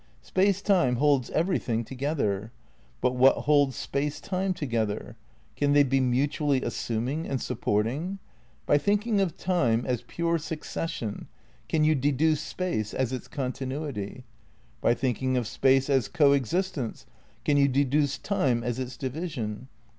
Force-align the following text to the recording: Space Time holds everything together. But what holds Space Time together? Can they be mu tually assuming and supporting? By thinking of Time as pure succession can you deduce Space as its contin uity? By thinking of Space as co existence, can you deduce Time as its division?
Space 0.23 0.63
Time 0.63 0.95
holds 0.95 1.29
everything 1.29 1.83
together. 1.83 2.51
But 3.01 3.15
what 3.15 3.35
holds 3.45 3.75
Space 3.75 4.19
Time 4.19 4.51
together? 4.51 5.15
Can 5.55 5.73
they 5.73 5.83
be 5.83 5.99
mu 5.99 6.25
tually 6.25 6.63
assuming 6.63 7.27
and 7.27 7.39
supporting? 7.39 8.17
By 8.65 8.79
thinking 8.79 9.21
of 9.21 9.37
Time 9.37 9.85
as 9.85 10.01
pure 10.07 10.39
succession 10.39 11.27
can 11.69 11.83
you 11.83 11.93
deduce 11.93 12.41
Space 12.41 12.95
as 12.95 13.13
its 13.13 13.27
contin 13.27 13.67
uity? 13.69 14.23
By 14.81 14.95
thinking 14.95 15.37
of 15.37 15.45
Space 15.45 15.87
as 15.87 16.07
co 16.07 16.31
existence, 16.31 17.05
can 17.45 17.57
you 17.57 17.67
deduce 17.67 18.17
Time 18.17 18.63
as 18.63 18.79
its 18.79 18.97
division? 18.97 19.67